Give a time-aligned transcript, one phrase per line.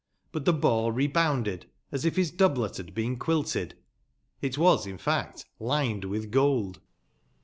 [0.31, 3.75] But tbe ball rebounded, as if bis doublet bad been quilted.
[4.41, 6.79] It was, in tact, lined witb gold.